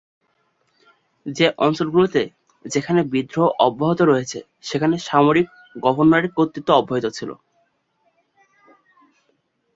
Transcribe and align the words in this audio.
সেই 1.25 1.51
অঞ্চলগুলিতে 1.57 2.21
যেখানে 2.65 3.01
বিদ্রোহ 3.13 3.47
অব্যাহত 3.59 3.99
রয়েছে 4.03 4.39
সেখানে 4.61 4.95
সামরিক 5.07 5.47
গভর্নরের 5.75 6.33
কর্তৃত্ব 6.37 6.69
অব্যাহত 6.73 7.05
ছিল। 7.17 7.29